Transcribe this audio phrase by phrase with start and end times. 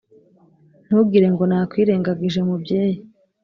[0.85, 2.97] Ntugirengo nakwirengagije mubyeyi